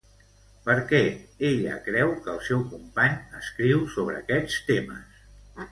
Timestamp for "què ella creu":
0.91-2.15